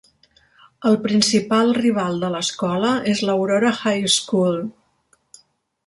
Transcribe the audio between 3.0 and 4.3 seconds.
és l'Aurora High